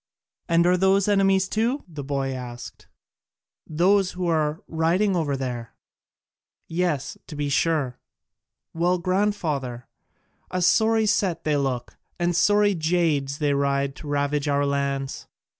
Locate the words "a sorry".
10.49-11.05